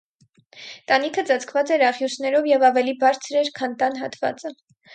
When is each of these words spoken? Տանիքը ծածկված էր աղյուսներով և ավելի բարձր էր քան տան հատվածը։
Տանիքը 0.91 1.23
ծածկված 1.27 1.73
էր 1.75 1.85
աղյուսներով 1.89 2.49
և 2.55 2.67
ավելի 2.73 2.97
բարձր 3.07 3.39
էր 3.45 3.55
քան 3.61 3.79
տան 3.85 4.03
հատվածը։ 4.05 4.57